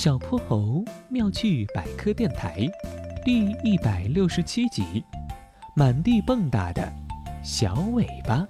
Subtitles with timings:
[0.00, 2.64] 小泼猴妙趣百科电台
[3.24, 5.02] 第一百六十七集：
[5.74, 6.88] 满地蹦跶的
[7.42, 8.46] 小尾巴。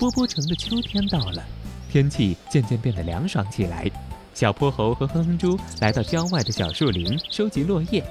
[0.00, 1.44] 波波城的秋天到了，
[1.88, 3.88] 天气渐渐变得凉爽起来。
[4.34, 8.02] 小泼猴和哼哼猪来到郊外的小树林收集落叶。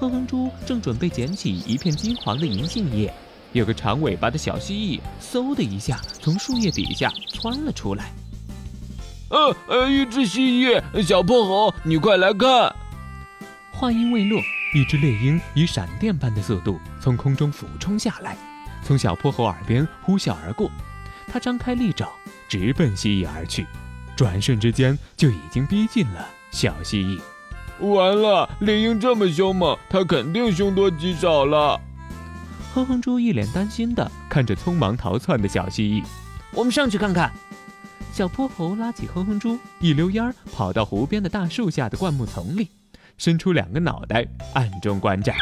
[0.00, 3.12] 哼哼猪正准备捡起一片金黄的银杏叶，
[3.52, 8.10] 有个长尾巴的小蜥蜴嗖的一下从树叶底下窜了出来。
[9.30, 12.74] 呃呃，一只蜥蜴，小破猴，你快来看！
[13.72, 14.40] 话音未落，
[14.74, 18.36] 一只猎鹰以闪电般的速度从空中俯冲下来，
[18.84, 20.70] 从小破猴耳边呼啸而过。
[21.26, 22.08] 它张开利爪，
[22.46, 23.66] 直奔蜥蜴而去，
[24.14, 27.20] 转瞬之间就已经逼近了小蜥蜴。
[27.80, 31.80] 完了，猎鹰这么凶猛，它肯定凶多吉少了。
[32.74, 36.04] 哼哼猪一脸担心的看着匆忙逃窜的小蜥蜴，
[36.52, 37.32] 我们上去看看。
[38.14, 42.68] 小泼猴拉起哼哼猪，一溜烟儿跑到湖边的大树下的灌木丛里，
[43.18, 45.34] 伸出两个脑袋，暗中观战。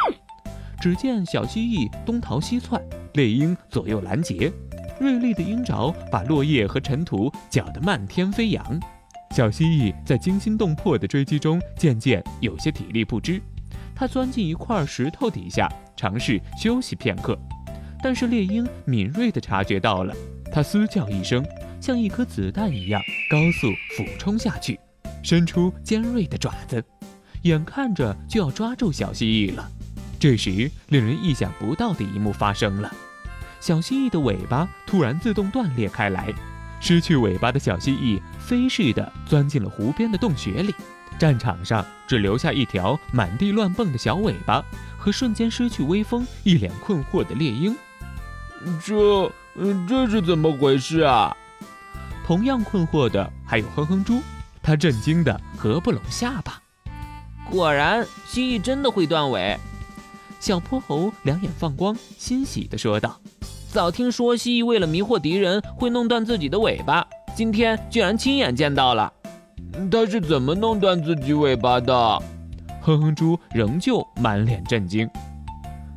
[0.81, 4.51] 只见小蜥蜴东逃西窜，猎鹰左右拦截，
[4.99, 8.81] 锐利的鹰爪把落叶和尘土搅得漫天飞扬。
[9.33, 13.39] 小蜥蜴在惊心动魄的追击中，渐渐有些体力不支，
[13.95, 17.39] 它钻进一块石头底下，尝试休息片刻。
[18.03, 20.15] 但是猎鹰敏锐地察觉到了，
[20.51, 21.45] 它嘶叫一声。
[21.83, 23.67] 像一颗子弹一样高速
[23.97, 24.79] 俯冲下去，
[25.21, 26.81] 伸出尖锐的爪子，
[27.43, 29.69] 眼看着就要抓住小蜥蜴了。
[30.17, 32.89] 这时，令人意想不到的一幕发生了：
[33.59, 36.33] 小蜥蜴的尾巴突然自动断裂开来，
[36.79, 40.73] 失去尾巴的小蜥蜴飞似的钻进了湖边的洞穴里。
[41.19, 44.65] 战场上只留下一条满地乱蹦的小尾巴
[44.97, 47.75] 和瞬间失去威风、一脸困惑的猎鹰。
[48.87, 49.33] 这……
[49.87, 51.37] 这是怎么回事啊？
[52.27, 54.21] 同样困惑的还有哼哼猪，
[54.63, 56.61] 他震惊的合不拢下巴。
[57.51, 59.59] 果然，蜥蜴真的会断尾。
[60.41, 63.21] 小泼猴两眼放光，欣喜地说道
[63.71, 67.07] ：“早听说蜥蜴为了迷惑敌人会弄断自己的尾巴，
[67.37, 69.13] 今天居然亲眼见到了。
[69.91, 72.23] 它是怎么弄断自己尾巴的？”
[72.81, 75.09] 哼哼猪仍旧满脸震惊。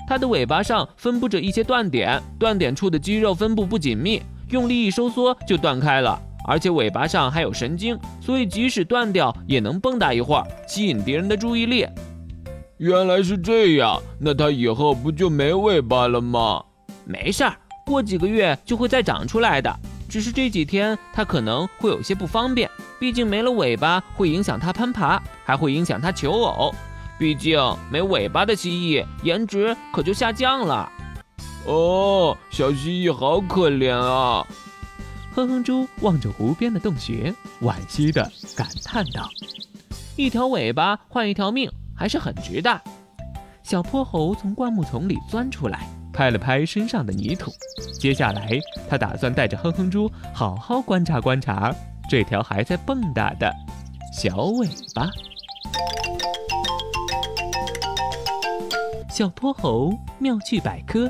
[0.07, 4.21] 它的尾巴上分布着一些断点，断点处的肌肉分布不紧密。
[4.49, 11.85] 用力一收缩就断开了，而且尾巴上还有神经，所以即使断掉也能蹦跶一会儿，吸引敌人的注意力。
[12.77, 16.63] 原来是这样，那它以后不就没尾巴了吗？
[17.05, 19.73] 没事儿，过几个月就会再长出来的。
[20.07, 22.69] 只是这几天它可能会有些不方便，
[22.99, 26.73] 毕竟没了尾巴会影响它攀爬，还会影响它求偶。
[27.17, 30.91] 毕竟没尾巴的蜥蜴颜值可就下降了。
[31.65, 34.45] 哦，小蜥蜴好可怜啊！
[35.33, 39.27] 哼哼猪望着湖边的洞穴，惋惜地感叹道
[40.15, 42.81] ：“一条尾巴换一条命，还是很值的。”
[43.63, 47.51] 小泼猴从灌木丛里钻出来，拍了拍身上的泥土。
[47.99, 51.73] 接下来，他打算带着哼哼猪好好观察观察
[52.07, 53.51] 这条还在蹦跶的
[54.13, 55.09] 小尾巴。
[59.09, 61.09] 小泼猴妙趣百科。